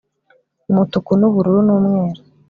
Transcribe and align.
umutuku 0.71 1.11
n'ubururu 1.19 1.59
n'umweru. 1.67 2.19